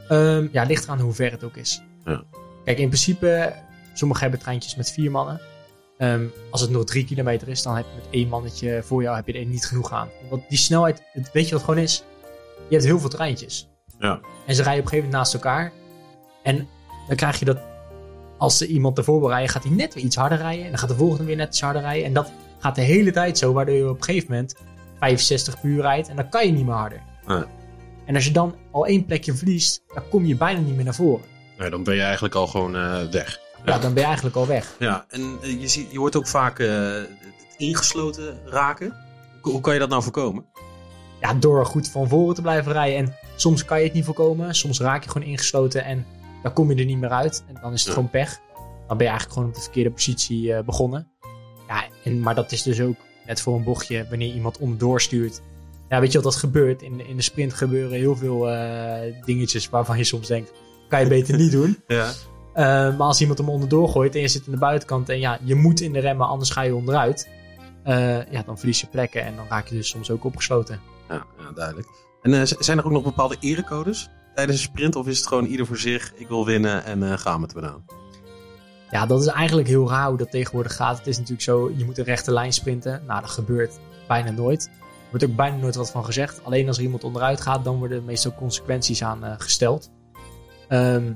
Ehm, 0.08 0.46
ja, 0.52 0.62
ligt 0.64 0.84
eraan 0.84 1.00
hoe 1.00 1.12
ver 1.12 1.30
het 1.30 1.44
ook 1.44 1.56
is. 1.56 1.82
Ja. 2.04 2.22
Kijk, 2.64 2.78
in 2.78 2.86
principe, 2.88 3.52
sommigen 3.92 4.22
hebben 4.22 4.40
treintjes 4.40 4.76
met 4.76 4.90
vier 4.92 5.10
mannen. 5.10 5.40
Ehm, 5.98 6.24
als 6.50 6.60
het 6.60 6.70
nog 6.70 6.84
drie 6.84 7.04
kilometer 7.04 7.48
is, 7.48 7.62
dan 7.62 7.76
heb 7.76 7.84
je 7.84 7.94
met 8.02 8.06
één 8.10 8.28
mannetje 8.28 8.82
voor 8.84 9.02
jou 9.02 9.16
heb 9.16 9.26
je 9.26 9.32
er 9.32 9.44
niet 9.44 9.66
genoeg 9.66 9.92
aan. 9.92 10.08
Want 10.30 10.42
die 10.48 10.58
snelheid, 10.58 11.02
het- 11.12 11.30
weet 11.32 11.44
je 11.48 11.50
wat 11.50 11.60
het 11.60 11.70
gewoon 11.70 11.84
is? 11.84 12.04
Je 12.68 12.74
hebt 12.74 12.84
heel 12.84 12.98
veel 12.98 13.08
treintjes. 13.08 13.68
Ja. 13.98 14.20
En 14.46 14.54
ze 14.54 14.62
rijden 14.62 14.80
op 14.80 14.92
een 14.92 14.92
gegeven 14.92 14.94
moment 14.96 15.12
naast 15.12 15.34
elkaar. 15.34 15.72
En 16.42 16.68
dan 17.08 17.16
krijg 17.16 17.38
je 17.38 17.44
dat, 17.44 17.58
als 18.42 18.60
er 18.60 18.66
iemand 18.66 18.98
ervoor 18.98 19.20
wil 19.20 19.28
rijden, 19.28 19.48
gaat 19.48 19.62
hij 19.62 19.72
net 19.72 19.94
weer 19.94 20.04
iets 20.04 20.16
harder 20.16 20.38
rijden. 20.38 20.64
En 20.64 20.70
dan 20.70 20.78
gaat 20.78 20.88
de 20.88 20.94
volgende 20.94 21.24
weer 21.24 21.36
net 21.36 21.48
iets 21.48 21.60
harder 21.60 21.82
rijden. 21.82 22.04
En 22.04 22.12
dat 22.12 22.32
gaat 22.58 22.74
de 22.74 22.82
hele 22.82 23.12
tijd 23.12 23.38
zo, 23.38 23.52
waardoor 23.52 23.74
je 23.74 23.88
op 23.88 23.96
een 23.96 24.04
gegeven 24.04 24.30
moment 24.30 24.54
65 24.98 25.60
per 25.60 25.70
uur 25.70 25.80
rijdt. 25.80 26.08
En 26.08 26.16
dan 26.16 26.28
kan 26.28 26.46
je 26.46 26.52
niet 26.52 26.64
meer 26.64 26.74
harder. 26.74 27.02
Nee. 27.26 27.44
En 28.04 28.14
als 28.14 28.24
je 28.24 28.30
dan 28.30 28.54
al 28.70 28.86
één 28.86 29.04
plekje 29.04 29.34
verliest, 29.34 29.82
dan 29.94 30.02
kom 30.10 30.24
je 30.26 30.36
bijna 30.36 30.60
niet 30.60 30.74
meer 30.74 30.84
naar 30.84 30.94
voren. 30.94 31.24
Nee, 31.58 31.70
dan 31.70 31.84
ben 31.84 31.94
je 31.94 32.02
eigenlijk 32.02 32.34
al 32.34 32.46
gewoon 32.46 32.76
eh, 32.76 33.02
weg. 33.10 33.40
Ja, 33.64 33.78
dan 33.78 33.92
ben 33.92 34.00
je 34.00 34.06
eigenlijk 34.06 34.36
al 34.36 34.46
weg. 34.46 34.76
Ja, 34.78 35.04
en 35.08 35.38
eh, 35.42 35.60
je, 35.60 35.68
ziet, 35.68 35.92
je 35.92 35.98
hoort 35.98 36.16
ook 36.16 36.28
vaak 36.28 36.58
eh, 36.58 36.68
het 36.68 37.54
ingesloten 37.56 38.38
raken. 38.44 38.94
Hoe, 39.40 39.52
hoe 39.52 39.60
kan 39.60 39.72
je 39.72 39.80
dat 39.80 39.88
nou 39.88 40.02
voorkomen? 40.02 40.44
Ja, 41.20 41.34
door 41.34 41.66
goed 41.66 41.88
van 41.88 42.08
voren 42.08 42.34
te 42.34 42.42
blijven 42.42 42.72
rijden. 42.72 42.98
En 42.98 43.16
soms 43.36 43.64
kan 43.64 43.78
je 43.78 43.84
het 43.84 43.94
niet 43.94 44.04
voorkomen. 44.04 44.54
Soms 44.54 44.80
raak 44.80 45.04
je 45.04 45.10
gewoon 45.10 45.28
ingesloten 45.28 45.84
en 45.84 46.06
dan 46.42 46.52
kom 46.52 46.70
je 46.70 46.76
er 46.76 46.84
niet 46.84 46.98
meer 46.98 47.10
uit. 47.10 47.44
En 47.48 47.56
dan 47.62 47.72
is 47.72 47.78
het 47.78 47.88
Ja. 47.88 47.94
gewoon 47.94 48.10
pech. 48.10 48.40
Dan 48.86 48.96
ben 48.96 49.06
je 49.06 49.12
eigenlijk 49.12 49.32
gewoon 49.32 49.48
op 49.48 49.54
de 49.54 49.60
verkeerde 49.60 49.90
positie 49.90 50.54
eh, 50.54 50.64
begonnen. 50.64 51.08
Ja, 51.68 51.84
en, 52.04 52.20
maar 52.20 52.34
dat 52.34 52.52
is 52.52 52.62
dus 52.62 52.80
ook 52.80 52.96
net 53.26 53.40
voor 53.40 53.54
een 53.56 53.64
bochtje 53.64 54.06
wanneer 54.08 54.34
iemand 54.34 54.58
onderdoor 54.58 55.00
stuurt. 55.00 55.40
Ja, 55.88 56.00
weet 56.00 56.12
je 56.12 56.20
wat 56.20 56.32
dat 56.32 56.40
gebeurt? 56.40 56.82
In 56.82 56.96
de, 56.96 57.04
in 57.08 57.16
de 57.16 57.22
sprint 57.22 57.54
gebeuren 57.54 57.98
heel 57.98 58.16
veel 58.16 58.50
eh, 58.50 59.14
dingetjes 59.24 59.68
waarvan 59.68 59.96
je 59.98 60.04
soms 60.04 60.26
denkt, 60.28 60.52
kan 60.88 61.00
je 61.00 61.06
beter 61.06 61.36
niet 61.36 61.52
doen. 61.52 61.82
Ja. 61.86 62.10
Eh, 62.54 62.64
maar 62.64 63.06
als 63.06 63.20
iemand 63.20 63.38
hem 63.38 63.48
onderdoor 63.48 63.88
gooit 63.88 64.14
en 64.14 64.20
je 64.20 64.28
zit 64.28 64.42
aan 64.46 64.52
de 64.52 64.58
buitenkant 64.58 65.08
en 65.08 65.18
ja, 65.20 65.38
je 65.42 65.54
moet 65.54 65.80
in 65.80 65.92
de 65.92 65.98
remmen, 65.98 66.26
anders 66.26 66.50
ga 66.50 66.62
je 66.62 66.74
onderuit. 66.74 67.28
ja, 68.30 68.42
dan 68.46 68.58
verlies 68.58 68.80
je 68.80 68.86
plekken 68.86 69.22
en 69.24 69.36
dan 69.36 69.46
raak 69.48 69.66
je 69.66 69.74
dus 69.74 69.88
soms 69.88 70.10
ook 70.10 70.24
opgesloten. 70.24 70.80
Ja, 71.08 71.24
ja 71.38 71.52
duidelijk. 71.54 71.88
En 72.22 72.46
zijn 72.48 72.78
er 72.78 72.84
ook 72.84 72.92
nog 72.92 73.02
bepaalde 73.02 73.36
erecodes 73.40 74.10
tijdens 74.34 74.58
een 74.58 74.64
sprint? 74.64 74.96
Of 74.96 75.06
is 75.06 75.18
het 75.18 75.26
gewoon 75.26 75.44
ieder 75.44 75.66
voor 75.66 75.78
zich, 75.78 76.12
ik 76.14 76.28
wil 76.28 76.46
winnen 76.46 76.84
en 76.84 77.02
eh 77.02 77.18
gaan 77.18 77.40
met 77.40 77.54
me 77.54 77.62
aan? 77.62 77.84
Ja, 78.90 79.06
dat 79.06 79.20
is 79.20 79.26
eigenlijk 79.26 79.68
heel 79.68 79.88
raar 79.88 80.08
hoe 80.08 80.18
dat 80.18 80.30
tegenwoordig 80.30 80.76
gaat. 80.76 80.98
Het 80.98 81.06
is 81.06 81.16
natuurlijk 81.16 81.42
zo, 81.42 81.70
je 81.76 81.84
moet 81.84 81.98
een 81.98 82.04
rechte 82.04 82.32
lijn 82.32 82.52
sprinten. 82.52 83.02
Nou, 83.06 83.20
dat 83.20 83.30
gebeurt 83.30 83.78
bijna 84.08 84.30
nooit. 84.30 84.70
Er 84.82 85.18
wordt 85.18 85.24
ook 85.24 85.36
bijna 85.36 85.56
nooit 85.56 85.74
wat 85.74 85.90
van 85.90 86.04
gezegd. 86.04 86.44
Alleen 86.44 86.68
als 86.68 86.76
er 86.76 86.82
iemand 86.82 87.04
onderuit 87.04 87.40
gaat, 87.40 87.64
dan 87.64 87.78
worden 87.78 87.96
er 87.96 88.02
meestal 88.02 88.34
consequenties 88.34 89.02
aan 89.02 89.24
eh, 89.24 89.34
gesteld. 89.38 89.90
Ehm 90.68 91.12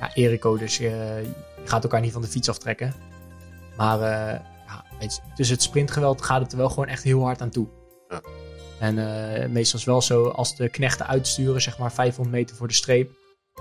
ja, 0.00 0.14
Erico, 0.14 0.58
je, 0.58 0.82
je 0.82 1.24
gaat 1.64 1.82
elkaar 1.82 2.00
niet 2.00 2.12
van 2.12 2.22
de 2.22 2.28
fiets 2.28 2.48
aftrekken. 2.48 2.94
Maar 3.76 4.00
eh, 4.00 4.40
ja, 4.66 4.84
weet 5.00 5.14
je, 5.14 5.20
tussen 5.34 5.54
het 5.54 5.64
sprintgeweld 5.64 6.22
gaat 6.22 6.40
het 6.40 6.52
er 6.52 6.58
wel 6.58 6.68
gewoon 6.68 6.88
echt 6.88 7.02
heel 7.02 7.22
hard 7.22 7.40
aan 7.40 7.50
toe. 7.50 7.68
Ja. 8.08 8.20
En 8.80 8.98
eh, 8.98 9.48
meestal 9.48 9.78
is 9.78 9.84
het 9.84 9.84
wel 9.84 10.02
zo, 10.02 10.24
als 10.28 10.56
de 10.56 10.68
knechten 10.68 11.06
uitsturen, 11.06 11.62
zeg 11.62 11.78
maar 11.78 11.92
500 11.92 12.36
meter 12.36 12.56
voor 12.56 12.68
de 12.68 12.74
streep, 12.74 13.10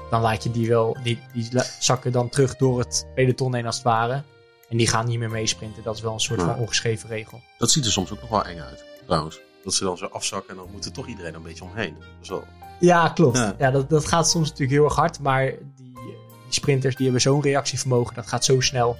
dan 0.10 0.22
laat 0.22 0.44
je 0.44 0.52
die 0.52 0.68
wel, 0.68 0.98
die, 1.04 1.19
die 1.34 1.50
zakken 1.80 2.12
dan 2.12 2.30
terug 2.30 2.56
door 2.56 2.80
het 2.80 3.08
peloton 3.16 3.56
heen 3.56 3.66
als 3.66 3.75
het 3.75 3.84
ware. 3.84 4.24
En 4.69 4.78
die 4.78 4.88
gaan 4.88 5.08
niet 5.08 5.19
meer 5.19 5.30
meesprinten. 5.30 5.84
Dat 5.84 5.96
is 5.96 6.02
wel 6.02 6.14
een 6.14 6.19
soort 6.19 6.40
Ja. 6.40 6.46
van 6.46 6.56
ongeschreven 6.56 7.10
regel. 7.10 7.42
Dat 7.58 7.72
ziet 7.72 7.86
er 7.86 7.92
soms 7.92 8.12
ook 8.12 8.22
nog 8.22 8.30
wel 8.30 8.46
eng 8.46 8.60
uit, 8.60 8.84
trouwens. 9.06 9.40
Dat 9.64 9.74
ze 9.74 9.84
dan 9.84 9.98
zo 9.98 10.06
afzakken 10.06 10.50
en 10.50 10.56
dan 10.56 10.68
moet 10.72 10.86
er 10.86 10.92
toch 10.92 11.08
iedereen 11.08 11.34
een 11.34 11.42
beetje 11.42 11.63
omheen. 11.63 11.94
Dat 12.00 12.08
is 12.22 12.30
wel... 12.30 12.44
Ja, 12.80 13.10
klopt. 13.10 13.38
Ja. 13.38 13.56
Ja. 13.58 13.72
dat, 13.72 13.90
dat 13.90 14.06
gaat 14.06 14.30
soms 14.30 14.46
natuurlijk 14.50 14.78
heel 14.78 14.84
erg 14.86 14.96
hard. 14.96 15.20
Maar 15.20 15.46
die, 15.75 15.94
eh, 15.96 16.04
die 16.44 16.54
sprinters 16.54 16.96
die 16.96 17.04
hebben 17.04 17.22
zo'n 17.22 17.42
reactievermogen. 17.42 18.16
Dat 18.16 18.28
gaat 18.28 18.46
zo 18.46 18.60
snel. 18.60 18.98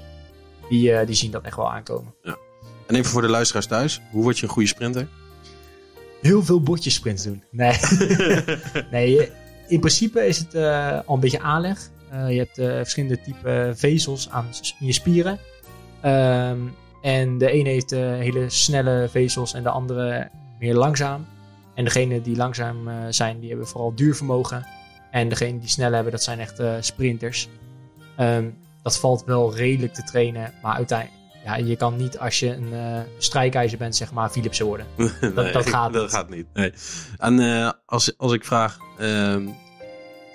Die, 0.70 0.92
eh, 0.94 1.06
die 1.08 1.16
zien 1.16 1.32
dat 1.32 1.44
echt 1.44 1.56
wel 1.56 1.72
aankomen. 1.72 2.16
En 2.88 2.96
even 2.96 3.12
voor 3.12 3.22
de 3.22 3.28
luisteraars 3.30 3.66
thuis, 3.68 4.02
hoe 4.12 4.24
word 4.24 4.38
je 4.38 4.44
een 4.44 4.52
goede 4.52 4.68
sprinter? 4.68 5.08
Heel 6.22 6.44
veel 6.44 6.62
botjes 6.62 6.94
sprints 6.94 7.24
doen. 7.24 7.44
Nee. 7.52 7.76
nee, 8.92 9.32
in 9.68 9.80
principe 9.80 10.28
is 10.28 10.38
het 10.38 10.54
eh, 10.54 11.00
al 11.06 11.16
een 11.16 11.20
beetje 11.20 11.40
aanleg. 11.40 11.90
Eh, 12.10 12.32
je 12.32 12.38
hebt 12.38 12.58
eh, 12.58 12.76
verschillende 12.76 13.22
typen 13.22 13.78
vezels 13.78 14.30
aan 14.30 14.50
in 14.80 14.86
je 14.86 14.94
spieren. 14.94 15.40
Ehm, 16.02 16.60
en 17.02 17.38
de 17.38 17.52
ene 17.52 17.70
heeft 17.70 17.90
hele 17.90 18.50
snelle 18.50 19.08
vezels 19.10 19.54
en 19.54 19.64
de 19.64 19.70
andere 19.70 20.30
meer 20.60 20.76
langzaam. 20.76 21.26
En 21.76 21.84
degene 21.84 22.22
die 22.22 22.36
langzaam 22.36 22.90
zijn, 23.10 23.40
die 23.40 23.50
hebben 23.50 23.68
vooral 23.68 23.96
duurvermogen. 23.96 24.66
En 25.12 25.30
degene 25.30 25.60
die 25.60 25.70
snel 25.70 25.92
hebben, 25.92 26.12
dat 26.12 26.24
zijn 26.24 26.40
echt 26.40 26.62
sprinters. 26.80 27.50
Ehm, 28.16 28.50
dat 28.82 29.00
valt 29.00 29.24
wel 29.26 29.56
redelijk 29.56 29.94
te 29.94 30.04
trainen. 30.04 30.54
Maar 30.62 30.76
uiteindelijk, 30.76 31.17
ja, 31.48 31.56
je 31.56 31.76
kan 31.76 31.96
niet 31.96 32.20
als 32.20 32.40
je 32.40 32.54
een 32.54 32.74
eh 32.74 33.00
strijkijzer 33.18 33.78
bent, 33.78 33.96
zeg 33.96 34.12
maar, 34.12 34.30
Philipsen 34.30 34.66
worden. 34.66 34.86
Dat, 34.96 35.36
Nee, 35.36 35.52
dat 35.52 35.70
gaat 35.70 35.94
dat 35.94 36.02
niet. 36.02 36.12
gaat 36.12 36.30
niet. 36.30 36.46
Nee. 36.54 36.74
En 37.18 37.40
eh, 37.40 37.72
als, 37.86 38.18
als 38.18 38.34
ik 38.34 38.46
vraag, 38.46 38.78
ehm, 38.98 39.48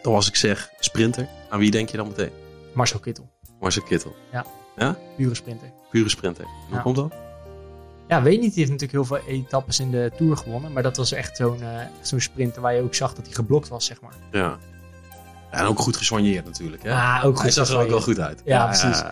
of 0.02 0.14
als 0.14 0.28
ik 0.28 0.36
zeg 0.36 0.68
sprinter, 0.80 1.28
aan 1.50 1.58
wie 1.58 1.70
denk 1.70 1.88
je 1.88 1.96
dan 1.96 2.06
meteen? 2.08 2.30
Marcel 2.74 2.98
Kittel. 2.98 3.30
Marcel 3.60 3.82
Kittel. 3.82 4.14
Ja. 4.32 4.44
Ja? 4.76 4.96
Pure 5.16 5.34
sprinter. 5.34 5.68
Pure 5.90 6.08
sprinter. 6.08 6.44
Hoe 6.44 6.76
Ja. 6.76 6.82
komt 6.82 6.96
dat? 6.96 7.12
Ja, 8.08 8.22
weet 8.22 8.40
niet. 8.40 8.54
Die 8.54 8.64
heeft 8.66 8.70
natuurlijk 8.80 8.92
heel 9.08 9.18
veel 9.18 9.28
etappes 9.34 9.80
in 9.80 9.90
de 9.90 10.12
Tour 10.16 10.36
gewonnen. 10.36 10.72
Maar 10.72 10.82
dat 10.82 10.96
was 10.96 11.12
echt 11.12 11.36
zo'n 11.36 11.62
eh, 11.62 11.68
zo'n 12.00 12.20
sprinter 12.20 12.62
waar 12.62 12.74
je 12.74 12.82
ook 12.82 12.94
zag 12.94 13.14
dat 13.14 13.24
hij 13.26 13.34
geblokt 13.34 13.68
was, 13.68 13.84
zeg 13.86 14.00
maar. 14.00 14.14
Ja. 14.32 14.58
En 15.52 15.66
ook 15.66 15.78
goed 15.78 15.96
gesoigneerd 15.96 16.44
natuurlijk. 16.44 16.82
Hè? 16.82 16.92
Ah, 16.92 17.22
ook 17.24 17.34
Hij 17.34 17.44
goed 17.44 17.52
zag 17.52 17.68
er 17.68 17.76
ook 17.76 17.88
wel 17.88 18.00
goed 18.00 18.20
uit. 18.20 18.42
Ja, 18.44 18.66
precies. 18.66 19.02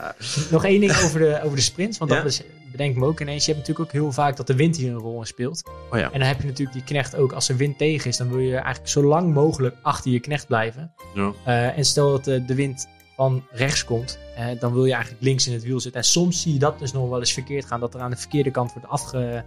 Nog 0.51 0.65
één 0.65 0.81
ding 0.81 0.93
over 1.05 1.19
de, 1.19 1.41
over 1.43 1.57
de 1.57 1.63
sprints. 1.63 1.99
Want 1.99 2.11
dat 2.11 2.25
is, 2.25 2.43
bedenk 2.71 2.97
me 2.97 3.07
ook 3.07 3.21
ineens. 3.21 3.47
Je 3.47 3.53
hebt 3.53 3.67
natuurlijk 3.67 3.95
ook 3.95 4.01
heel 4.03 4.13
vaak 4.13 4.37
dat 4.37 4.47
de 4.47 4.55
wind 4.55 4.77
hier 4.77 4.91
een 4.91 4.99
rol 4.99 5.21
in 5.21 5.27
speelt. 5.27 5.71
Oh 5.91 5.99
ja. 5.99 6.13
En 6.13 6.19
dan 6.19 6.29
heb 6.29 6.41
je 6.41 6.47
natuurlijk 6.47 6.77
die 6.77 6.85
knecht 6.85 7.17
ook. 7.17 7.33
Als 7.33 7.49
er 7.49 7.57
wind 7.57 7.79
tegen 7.79 8.11
is, 8.11 8.17
dan 8.17 8.29
wil 8.29 8.39
je 8.39 8.55
eigenlijk 8.55 8.89
zo 8.89 9.03
lang 9.03 9.35
mogelijk 9.35 9.77
achter 9.83 10.11
je 10.11 10.21
knecht 10.21 10.47
blijven. 10.47 10.93
Ja. 11.15 11.33
Eh, 11.45 11.79
en 11.79 11.85
stel 11.85 12.11
dat 12.11 12.27
eh, 12.27 12.47
de 12.47 12.55
wind 12.55 12.89
van 13.17 13.45
rechts 13.51 13.85
komt, 13.85 14.19
eh, 14.37 14.47
dan 14.61 14.73
wil 14.73 14.85
je 14.85 14.93
eigenlijk 14.93 15.23
links 15.23 15.47
in 15.47 15.53
het 15.53 15.63
wiel 15.63 15.81
zitten. 15.81 16.01
En 16.01 16.07
soms 16.07 16.43
zie 16.43 16.53
je 16.53 16.59
dat 16.59 16.79
dus 16.79 16.93
nog 16.93 17.09
wel 17.09 17.19
eens 17.19 17.33
verkeerd 17.33 17.65
gaan. 17.65 17.81
Dat 17.81 17.95
er 17.95 18.01
aan 18.01 18.11
de 18.11 18.17
verkeerde 18.17 18.51
kant 18.51 18.73
wordt 18.73 18.89
afge... 18.89 19.45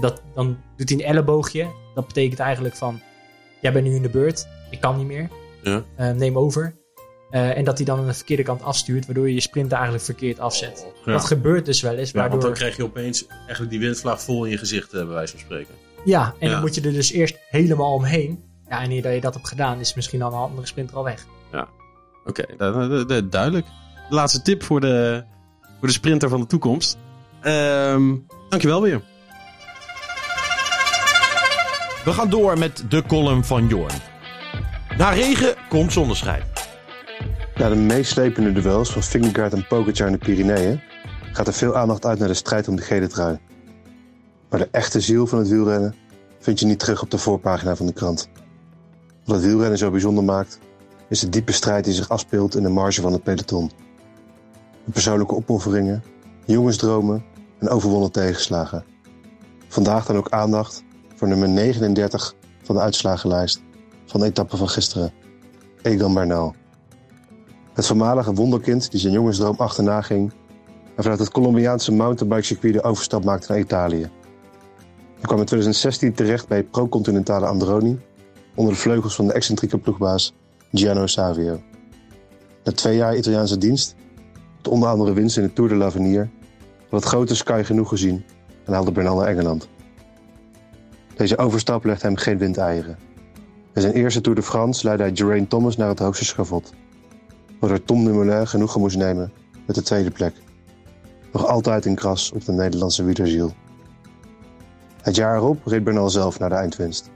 Dat, 0.00 0.22
dan 0.34 0.58
doet 0.76 0.88
hij 0.88 0.98
een 0.98 1.04
elleboogje. 1.04 1.66
Dat 1.94 2.06
betekent 2.06 2.38
eigenlijk 2.38 2.74
van... 2.74 3.00
jij 3.60 3.72
bent 3.72 3.84
nu 3.86 3.94
in 3.94 4.02
de 4.02 4.08
beurt, 4.08 4.48
ik 4.70 4.80
kan 4.80 4.96
niet 4.96 5.06
meer, 5.06 5.28
Ja. 5.62 5.82
Eh, 5.96 6.10
neem 6.10 6.38
over. 6.38 6.76
Eh, 7.30 7.56
en 7.56 7.64
dat 7.64 7.76
hij 7.76 7.86
dan 7.86 7.98
aan 7.98 8.06
de 8.06 8.14
verkeerde 8.14 8.42
kant 8.42 8.62
afstuurt, 8.62 9.06
waardoor 9.06 9.28
je 9.28 9.34
je 9.34 9.40
sprint 9.40 9.72
eigenlijk 9.72 10.04
verkeerd 10.04 10.38
afzet. 10.40 10.86
Ja. 11.04 11.12
Dat 11.12 11.24
gebeurt 11.24 11.66
dus 11.66 11.80
wel 11.80 11.94
eens, 11.94 12.10
Ja, 12.10 12.18
want 12.18 12.30
dan 12.30 12.40
waardoor... 12.40 12.58
krijg 12.58 12.76
je 12.76 12.84
opeens 12.84 13.26
eigenlijk 13.26 13.70
die 13.70 13.80
windvlaag 13.80 14.22
vol 14.22 14.44
in 14.44 14.50
je 14.50 14.58
gezicht, 14.58 14.92
eh, 14.92 14.98
bij 15.04 15.14
wijze 15.14 15.32
van 15.32 15.40
spreken. 15.40 15.74
Ja, 16.04 16.34
en 16.38 16.46
Ja. 16.46 16.52
dan 16.52 16.60
moet 16.62 16.74
je 16.74 16.80
er 16.80 16.92
dus 16.92 17.12
eerst 17.12 17.36
helemaal 17.50 17.92
omheen. 17.94 18.44
Ja, 18.68 18.80
en 18.82 18.90
eer 18.90 19.02
dat 19.02 19.12
je 19.14 19.20
dat 19.20 19.34
hebt 19.34 19.48
gedaan, 19.48 19.80
is 19.80 19.94
misschien 19.94 20.18
dan 20.18 20.32
een 20.32 20.38
andere 20.38 20.66
sprinter 20.66 20.96
al 20.96 21.04
weg. 21.04 21.26
Ja, 21.52 21.68
oké, 22.24 22.44
du- 22.56 22.88
du- 22.88 23.04
du- 23.06 23.28
duidelijk. 23.28 23.66
De 24.08 24.14
laatste 24.14 24.42
tip 24.42 24.62
voor 24.62 24.80
de, 24.80 25.24
voor 25.78 25.88
de 25.88 25.94
sprinter 25.94 26.28
van 26.28 26.40
de 26.40 26.46
toekomst. 26.46 26.98
Ehm 27.40 28.14
dankjewel 28.48 28.82
weer. 28.82 29.02
We 32.04 32.12
gaan 32.12 32.30
door 32.30 32.58
met 32.58 32.84
de 32.88 33.02
column 33.06 33.44
van 33.44 33.66
Jorn. 33.68 33.94
Na 34.98 35.10
regen 35.10 35.54
komt 35.68 35.92
zonneschijn. 35.92 36.42
Na 37.54 37.68
de 37.68 37.74
meeslepende 37.74 38.52
duels 38.52 38.92
van 38.92 39.02
Vingegaard 39.02 39.52
en 39.52 39.66
Pogacar 39.66 40.06
in 40.06 40.12
de 40.12 40.18
Pyreneeën 40.18 40.80
gaat 41.32 41.46
er 41.46 41.52
veel 41.52 41.76
aandacht 41.76 42.06
uit 42.06 42.18
naar 42.18 42.28
de 42.28 42.34
strijd 42.34 42.68
om 42.68 42.76
de 42.76 42.82
gele 42.82 43.06
trui. 43.06 43.38
Maar 44.50 44.58
de 44.58 44.68
echte 44.70 45.00
ziel 45.00 45.26
van 45.26 45.38
het 45.38 45.48
wielrennen 45.48 45.94
vind 46.38 46.60
je 46.60 46.66
niet 46.66 46.78
terug 46.78 47.02
op 47.02 47.10
de 47.10 47.18
voorpagina 47.18 47.76
van 47.76 47.86
de 47.86 47.92
krant. 47.92 48.28
Wat 49.24 49.36
het 49.36 49.44
wielrennen 49.44 49.78
zo 49.78 49.90
bijzonder 49.90 50.24
maakt, 50.24 50.58
is 51.08 51.20
de 51.20 51.28
diepe 51.28 51.52
strijd 51.52 51.84
die 51.84 51.94
zich 51.94 52.08
afspeelt 52.08 52.56
in 52.56 52.62
de 52.62 52.68
marge 52.68 53.00
van 53.00 53.12
het 53.12 53.22
peloton. 53.22 53.70
De 54.84 54.92
persoonlijke 54.92 55.34
opofferingen, 55.34 56.02
jongensdromen 56.44 57.24
en 57.58 57.68
overwonnen 57.68 58.12
tegenslagen. 58.12 58.84
Vandaag 59.68 60.06
dan 60.06 60.16
ook 60.16 60.30
aandacht 60.30 60.84
voor 61.14 61.28
nummer 61.28 61.48
39 61.48 62.34
van 62.62 62.74
de 62.74 62.80
uitslagenlijst 62.80 63.66
van 64.08 64.20
de 64.20 64.26
etappe 64.26 64.56
van 64.56 64.68
gisteren, 64.68 65.12
Egan 65.82 66.14
Bernal. 66.14 66.54
Het 67.72 67.86
voormalige 67.86 68.34
wonderkind 68.34 68.90
die 68.90 69.00
zijn 69.00 69.12
jongensdroom 69.12 69.56
achterna 69.58 70.00
ging 70.00 70.32
en 70.96 71.02
vanuit 71.02 71.20
het 71.20 71.30
Colombiaanse 71.30 71.92
mountainbikecircuit 71.92 72.72
de 72.72 72.82
overstap 72.82 73.24
maakte 73.24 73.52
naar 73.52 73.60
Italië. 73.60 74.10
Hij 75.14 75.26
kwam 75.26 75.38
in 75.38 75.44
2016 75.44 76.12
terecht 76.12 76.48
bij 76.48 76.64
pro-continentale 76.64 77.46
Androni 77.46 77.98
onder 78.54 78.72
de 78.72 78.80
vleugels 78.80 79.14
van 79.14 79.26
de 79.26 79.32
excentrieke 79.32 79.78
ploegbaas 79.78 80.34
Gianno 80.72 81.06
Savio. 81.06 81.60
Na 82.64 82.72
twee 82.72 82.96
jaar 82.96 83.16
Italiaanse 83.16 83.58
dienst, 83.58 83.94
met 84.56 84.68
onder 84.68 84.88
andere 84.88 85.12
winst 85.12 85.36
in 85.36 85.42
de 85.42 85.52
Tour 85.52 85.70
de 85.70 85.76
l'Avenir, 85.76 86.30
had 86.90 87.00
het 87.00 87.08
grote 87.08 87.36
Sky 87.36 87.62
genoeg 87.64 87.88
gezien 87.88 88.24
en 88.64 88.72
haalde 88.72 88.92
Bernal 88.92 89.16
naar 89.16 89.28
Engeland. 89.28 89.68
Deze 91.16 91.38
overstap 91.38 91.84
legde 91.84 92.06
hem 92.06 92.16
geen 92.16 92.38
windeieren. 92.38 93.07
Bij 93.78 93.86
zijn 93.86 94.02
eerste 94.02 94.20
Tour 94.20 94.38
de 94.38 94.44
France 94.44 94.84
leidde 94.84 95.04
hij 95.04 95.16
Geraint 95.16 95.50
Thomas 95.50 95.76
naar 95.76 95.88
het 95.88 95.98
hoogste 95.98 96.24
schavot 96.24 96.72
waardoor 97.60 97.82
Tom 97.82 98.04
Dumoulin 98.04 98.46
genoegen 98.46 98.80
moest 98.80 98.96
nemen 98.96 99.32
met 99.66 99.76
de 99.76 99.82
tweede 99.82 100.10
plek. 100.10 100.34
Nog 101.32 101.46
altijd 101.46 101.84
een 101.84 101.94
kras 101.94 102.32
op 102.32 102.44
de 102.44 102.52
Nederlandse 102.52 103.04
wielerziel. 103.04 103.52
Het 105.02 105.16
jaar 105.16 105.36
erop 105.36 105.66
reed 105.66 105.84
Bernal 105.84 106.10
zelf 106.10 106.38
naar 106.38 106.48
de 106.48 106.54
eindwinst, 106.54 107.10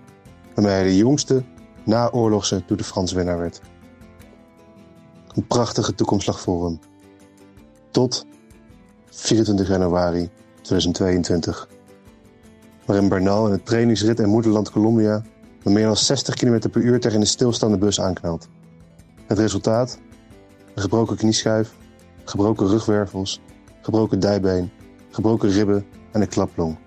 waarmee 0.54 0.75
hij 0.75 0.83
de 0.83 0.97
jongste 0.97 1.42
naoorlogse 1.85 2.64
Tour 2.64 2.76
de 2.76 2.88
France 2.88 3.14
winnaar 3.14 3.38
werd. 3.38 3.61
Een 5.35 5.47
prachtige 5.47 5.95
toekomst 5.95 6.26
lag 6.26 6.40
voor 6.40 6.64
hem. 6.64 6.81
Tot 7.90 8.26
24 9.11 9.69
januari 9.69 10.31
2022, 10.54 11.69
waarin 12.85 13.09
Bernal 13.09 13.47
in 13.47 13.52
het 13.52 13.66
trainingsrit 13.66 14.21
in 14.21 14.28
moederland 14.28 14.71
Colombia 14.71 15.23
met 15.64 15.73
meer 15.73 15.87
dan 15.87 15.97
60 15.97 16.35
km 16.35 16.69
per 16.71 16.81
uur 16.81 17.00
tegen 17.00 17.21
een 17.21 17.26
stilstaande 17.26 17.78
bus 17.78 18.00
aanknalt. 18.00 18.49
Het 19.26 19.38
resultaat? 19.38 19.99
Een 20.75 20.83
gebroken 20.83 21.16
knieschijf, 21.16 21.75
gebroken 22.25 22.69
rugwervels, 22.69 23.40
gebroken 23.81 24.21
dijbeen, 24.21 24.71
gebroken 25.11 25.50
ribben 25.50 25.87
en 26.12 26.21
een 26.21 26.28
klaplong. 26.28 26.78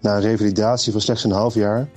Na 0.00 0.14
een 0.14 0.20
revalidatie 0.20 0.92
van 0.92 1.00
slechts 1.00 1.24
een 1.24 1.30
half 1.30 1.54
jaar 1.54 1.88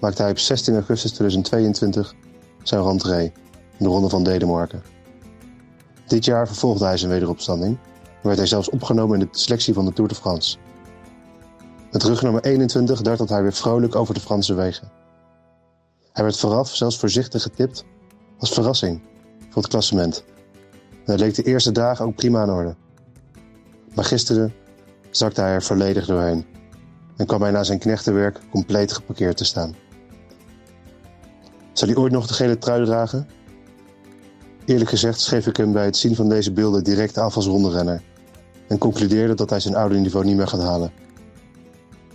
maakte 0.00 0.22
hij 0.22 0.30
op 0.30 0.38
16 0.38 0.74
augustus 0.74 1.10
2022 1.12 2.14
zijn 2.62 2.82
rentree 2.82 3.32
in 3.78 3.84
de 3.84 3.88
Ronde 3.88 4.08
van 4.08 4.22
Denemarken. 4.22 4.82
Dit 6.06 6.24
jaar 6.24 6.46
vervolgde 6.46 6.84
hij 6.84 6.96
zijn 6.96 7.10
wederopstanding 7.10 7.78
en 8.02 8.26
werd 8.26 8.36
hij 8.36 8.46
zelfs 8.46 8.70
opgenomen 8.70 9.20
in 9.20 9.28
de 9.32 9.38
selectie 9.38 9.74
van 9.74 9.84
de 9.84 9.92
Tour 9.92 10.08
de 10.08 10.14
France. 10.14 10.58
Met 11.92 12.02
rug 12.02 12.22
nummer 12.22 12.42
21 12.44 13.02
dartelt 13.02 13.28
hij 13.28 13.42
weer 13.42 13.52
vrolijk 13.52 13.94
over 13.94 14.14
de 14.14 14.20
Franse 14.20 14.54
wegen. 14.54 14.90
Hij 16.12 16.24
werd 16.24 16.38
vooraf 16.38 16.74
zelfs 16.74 16.98
voorzichtig 16.98 17.42
getipt 17.42 17.84
als 18.38 18.50
verrassing 18.50 19.02
voor 19.38 19.62
het 19.62 19.70
klassement. 19.70 20.24
En 20.90 21.04
dat 21.04 21.20
leek 21.20 21.34
de 21.34 21.42
eerste 21.42 21.72
dagen 21.72 22.04
ook 22.04 22.14
prima 22.14 22.42
in 22.42 22.50
orde. 22.50 22.76
Maar 23.94 24.04
gisteren 24.04 24.54
zakte 25.10 25.40
hij 25.40 25.52
er 25.52 25.62
volledig 25.62 26.06
doorheen 26.06 26.46
en 27.16 27.26
kwam 27.26 27.42
hij 27.42 27.50
na 27.50 27.64
zijn 27.64 27.78
knechtenwerk 27.78 28.40
compleet 28.50 28.92
geparkeerd 28.92 29.36
te 29.36 29.44
staan. 29.44 29.74
Zal 31.72 31.88
hij 31.88 31.96
ooit 31.96 32.12
nog 32.12 32.26
de 32.26 32.34
gele 32.34 32.58
trui 32.58 32.84
dragen? 32.84 33.28
Eerlijk 34.64 34.90
gezegd 34.90 35.20
schreef 35.20 35.46
ik 35.46 35.56
hem 35.56 35.72
bij 35.72 35.84
het 35.84 35.96
zien 35.96 36.14
van 36.14 36.28
deze 36.28 36.52
beelden 36.52 36.84
direct 36.84 37.18
af 37.18 37.36
als 37.36 37.46
ronderenner 37.46 38.02
en 38.68 38.78
concludeerde 38.78 39.34
dat 39.34 39.50
hij 39.50 39.60
zijn 39.60 39.74
oude 39.74 39.98
niveau 39.98 40.24
niet 40.24 40.36
meer 40.36 40.48
gaat 40.48 40.62
halen. 40.62 40.92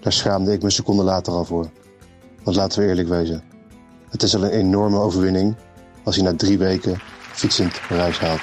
Daar 0.04 0.14
schaamde 0.14 0.52
ik 0.52 0.62
me 0.62 0.70
seconden 0.70 1.06
later 1.06 1.34
al 1.34 1.46
voor. 1.46 1.70
Want 2.44 2.56
laten 2.58 2.82
we 2.82 2.88
eerlijk 2.88 3.08
wezen, 3.08 3.44
het 4.10 4.24
is 4.24 4.36
al 4.36 4.44
een 4.44 4.50
enorme 4.50 5.00
overwinning 5.00 5.56
als 6.04 6.16
hij 6.16 6.26
na 6.26 6.36
drie 6.36 6.58
weken 6.58 7.00
fietsend 7.32 7.82
Parijs 7.88 8.20
haalt. 8.20 8.42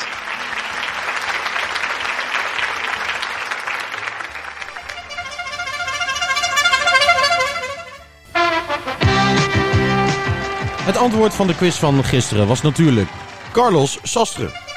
Het 10.85 10.97
antwoord 10.97 11.35
van 11.35 11.47
de 11.47 11.57
quiz 11.57 11.79
van 11.79 12.05
gisteren 12.05 12.47
was 12.47 12.62
natuurlijk 12.62 13.09
Carlos 13.52 13.99
Sastre. 14.02 14.70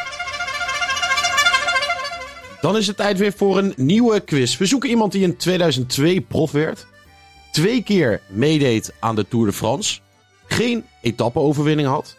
Dan 2.63 2.77
is 2.77 2.87
het 2.87 2.97
tijd 2.97 3.17
weer 3.17 3.33
voor 3.33 3.57
een 3.57 3.73
nieuwe 3.75 4.19
quiz. 4.19 4.57
We 4.57 4.65
zoeken 4.65 4.89
iemand 4.89 5.11
die 5.11 5.21
in 5.21 5.37
2002 5.37 6.21
prof 6.21 6.51
werd. 6.51 6.85
Twee 7.51 7.83
keer 7.83 8.21
meedeed 8.27 8.93
aan 8.99 9.15
de 9.15 9.27
Tour 9.27 9.45
de 9.45 9.53
France. 9.53 9.99
Geen 10.47 10.85
etappeoverwinning 11.01 11.87
had. 11.87 12.15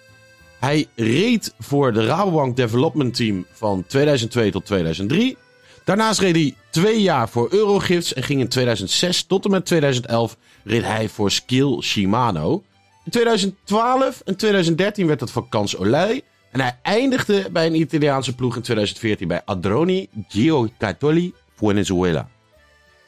Hij 0.61 0.87
reed 0.95 1.55
voor 1.59 1.93
de 1.93 2.07
Rabobank 2.07 2.57
Development 2.57 3.15
Team 3.15 3.47
van 3.53 3.85
2002 3.87 4.51
tot 4.51 4.67
2003. 4.67 5.37
Daarnaast 5.85 6.21
reed 6.21 6.35
hij 6.35 6.55
twee 6.71 7.01
jaar 7.01 7.29
voor 7.29 7.49
Eurogifts 7.51 8.15
en 8.15 8.23
ging 8.23 8.41
in 8.41 8.49
2006 8.49 9.25
tot 9.25 9.45
en 9.45 9.51
met 9.51 9.67
2011 9.67 10.37
reed 10.65 10.85
hij 10.85 11.09
voor 11.09 11.31
Skill 11.31 11.81
Shimano. 11.81 12.63
In 13.05 13.11
2012 13.11 14.21
en 14.25 14.37
2013 14.37 15.07
werd 15.07 15.21
het 15.21 15.31
voor 15.31 15.49
Kans 15.49 15.77
Olij. 15.77 16.23
En 16.55 16.61
hij 16.61 16.79
eindigde 16.83 17.47
bij 17.53 17.67
een 17.67 17.81
Italiaanse 17.81 18.35
ploeg 18.35 18.57
in 18.57 18.63
2014 18.63 19.29
bij 19.29 19.43
Adroni 19.45 20.09
Giocattoli 20.29 21.35
Venezuela. 21.57 22.29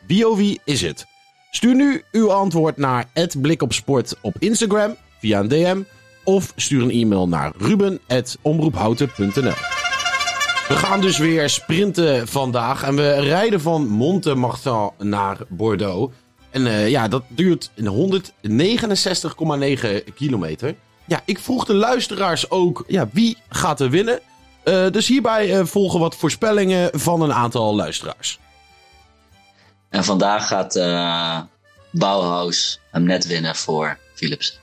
Wie 0.07 0.29
oh 0.29 0.37
wie 0.37 0.61
is 0.65 0.83
het? 0.83 1.07
Stuur 1.51 1.75
nu 1.75 2.03
uw 2.13 2.33
antwoord 2.33 2.77
naar 2.77 3.05
@blikopsport 3.41 4.17
op 4.21 4.37
Instagram 4.39 4.97
via 5.19 5.41
een 5.41 5.49
DM 5.49 5.83
of 6.25 6.53
stuur 6.57 6.83
een 6.83 6.91
e-mail 6.91 7.29
naar 7.29 7.53
ruben@omroephouten.nl. 7.59 9.55
We 10.69 10.75
gaan 10.75 11.01
dus 11.01 11.19
weer 11.19 11.49
sprinten 11.49 12.29
vandaag 12.29 12.83
en 12.83 12.97
we 12.97 13.21
rijden 13.21 13.61
van 13.61 13.89
Montemartin 13.89 14.91
naar 14.99 15.39
Bordeaux. 15.49 16.15
En 16.51 16.67
eh, 16.67 16.89
ja, 16.89 17.09
dat 17.09 17.23
duurt 17.29 17.71
169,9 17.77 17.85
kilometer. 20.15 20.75
Ja, 21.07 21.21
ik 21.25 21.39
vroeg 21.39 21.65
de 21.65 21.75
luisteraars 21.75 22.51
ook, 22.51 22.85
ja, 22.87 23.09
wie 23.13 23.37
gaat 23.49 23.81
er 23.81 23.91
winnen? 23.91 24.21
Eh, 24.63 24.91
dus 24.91 25.09
hierbij 25.09 25.59
eh, 25.59 25.65
volgen 25.65 26.01
wat 26.01 26.17
voorspellingen 26.17 27.01
van 27.01 27.21
een 27.21 27.33
aantal 27.33 27.75
luisteraars. 27.75 28.39
En 29.89 30.05
vandaag 30.05 30.47
gaat 30.47 30.77
eh 30.77 31.41
Bauhaus 31.99 32.81
hem 32.91 33.03
net 33.03 33.27
winnen 33.27 33.57
voor 33.57 33.99
Philips. 34.15 34.61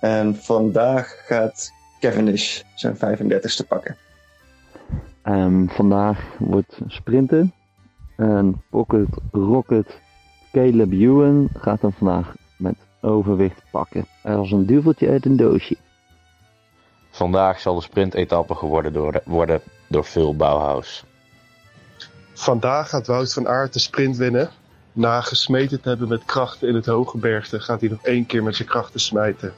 En 0.00 0.36
vandaag 0.42 1.14
gaat 1.26 1.72
Cavendish 2.00 2.60
zijn 2.74 2.96
35ste 2.96 3.66
pakken. 3.68 3.96
Ehm, 5.22 5.66
vandaag 5.66 6.20
wordt 6.38 6.78
sprinten. 6.86 7.52
En 8.16 8.62
Pocket 8.70 9.08
Rocket 9.32 10.00
Caleb 10.52 10.92
Ewan 10.92 11.48
gaat 11.54 11.80
hem 11.82 11.92
vandaag 11.92 12.34
overwicht 13.00 13.62
pakken. 13.70 14.06
Als 14.22 14.50
een 14.50 14.66
duveltje 14.66 15.08
uit 15.08 15.24
een 15.24 15.36
doosje. 15.36 15.76
Vandaag 17.10 17.60
zal 17.60 17.74
de 17.74 17.82
sprintetappe 17.82 18.54
geworden 18.54 18.92
door, 18.92 19.20
worden 19.24 19.60
door 19.86 20.04
Phil 20.04 20.36
Bauhaus. 20.36 21.04
Vandaag 22.34 22.88
gaat 22.88 23.06
Wout 23.06 23.32
van 23.32 23.48
Aert 23.48 23.72
de 23.72 23.78
sprint 23.78 24.16
winnen 24.16 24.50
Na 24.92 25.20
gesmeten 25.20 25.80
te 25.80 25.88
hebben 25.88 26.08
met 26.08 26.24
krachten 26.24 26.68
in 26.68 26.74
het 26.74 26.86
hoge 26.86 27.18
bergte 27.18 27.60
gaat 27.60 27.80
hij 27.80 27.90
nog 27.90 28.02
één 28.02 28.26
keer 28.26 28.42
met 28.42 28.56
zijn 28.56 28.68
krachten 28.68 29.00
smijten. 29.00 29.54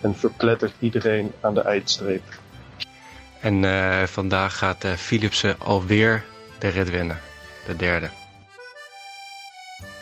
En 0.00 0.14
verplettert 0.14 0.72
iedereen 0.78 1.32
aan 1.40 1.54
de 1.54 1.60
eindstreep. 1.60 2.22
En 3.40 3.64
eh, 3.64 4.02
vandaag 4.02 4.58
gaat 4.58 4.84
eh, 4.84 4.92
Philipsen 4.92 5.60
alweer 5.60 6.24
de 6.58 6.68
rit 6.68 6.90
winnen. 6.90 7.18
De 7.66 7.76
derde. 7.76 8.10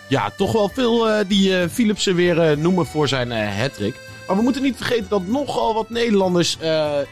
Ja, 0.08 0.30
toch 0.36 0.52
wel 0.52 0.68
veel 0.68 1.08
eh, 1.08 1.24
die 1.28 1.58
eh, 1.58 1.68
Philipsen 1.68 2.14
weer 2.14 2.40
eh, 2.40 2.56
noemen 2.56 2.86
voor 2.86 3.08
zijn 3.08 3.32
eh 3.32 3.58
hattrick. 3.58 3.94
Maar 4.26 4.36
we 4.36 4.42
moeten 4.42 4.62
niet 4.62 4.76
vergeten 4.76 5.06
dat 5.08 5.26
nogal 5.26 5.74
wat 5.74 5.90
Nederlanders 5.90 6.56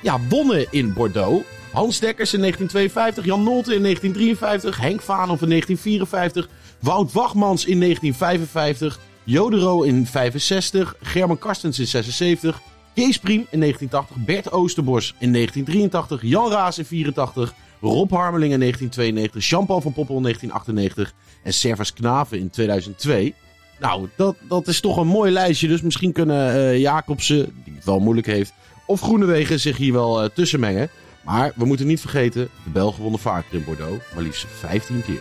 ja, 0.02 0.20
wonnen 0.28 0.66
in 0.70 0.92
Bordeaux. 0.92 1.44
Hans 1.72 1.98
Dekkers 1.98 2.32
in 2.32 2.40
1952, 2.40 3.24
Jan 3.24 3.42
Nolte 3.42 3.74
in 3.74 3.82
1953, 3.82 4.80
Henk 4.80 5.00
Vaanhoff 5.00 5.42
in 5.42 5.48
1954, 5.48 6.48
Wout 6.78 7.12
Wachmans 7.12 7.64
in 7.64 7.80
1955, 7.80 8.98
Jodero 9.24 9.82
in 9.82 10.06
65, 10.06 10.94
German 11.02 11.38
Karstens 11.38 11.78
in 11.78 11.86
76, 11.86 12.60
Kees 12.94 13.18
Priem 13.18 13.46
in 13.50 13.60
1980, 13.60 14.24
Bert 14.24 14.52
Oosterbos 14.52 15.14
in 15.18 15.32
1983, 15.32 16.22
Jan 16.22 16.50
Raas 16.50 16.78
in 16.78 16.84
84, 16.84 17.54
Rob 17.82 18.10
Harmeling 18.10 18.52
in 18.52 18.60
1992, 18.60 19.48
Jean-Paul 19.48 19.80
van 19.80 19.92
Poppel 19.92 20.16
in 20.16 20.22
1998 20.22 21.14
en 21.42 21.52
Servus 21.52 21.92
Knaven 21.92 22.38
in 22.38 22.50
2002. 22.50 23.34
Nou, 23.80 24.08
dat, 24.16 24.36
dat 24.48 24.68
is 24.68 24.80
toch 24.80 24.96
een 24.96 25.06
mooi 25.06 25.32
lijstje. 25.32 25.68
Dus 25.68 25.82
misschien 25.82 26.12
kunnen 26.12 26.54
eh, 26.54 26.78
Jacobsen, 26.78 27.62
die 27.64 27.74
het 27.74 27.84
wel 27.84 28.00
moeilijk 28.00 28.26
heeft, 28.26 28.52
of 28.86 29.00
Groenewegen 29.00 29.60
zich 29.60 29.76
hier 29.76 29.92
wel 29.92 30.22
eh, 30.22 30.28
tussen 30.34 30.60
mengen. 30.60 30.90
Maar 31.24 31.52
we 31.56 31.64
moeten 31.64 31.86
niet 31.86 32.00
vergeten, 32.00 32.48
de 32.64 32.70
Belgen 32.70 33.02
wonnen 33.02 33.20
vaker 33.20 33.54
in 33.54 33.64
Bordeaux, 33.64 34.04
maar 34.14 34.22
liefst 34.22 34.46
15 34.58 35.02
keer. 35.04 35.20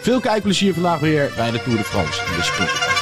Veel 0.00 0.20
kijkplezier 0.20 0.74
vandaag 0.74 1.00
weer 1.00 1.32
bij 1.36 1.50
de 1.50 1.62
Tour 1.62 1.78
de 1.78 1.84
France 1.84 2.20
in 2.30 2.36
de 2.36 2.42
sprint. 2.42 2.97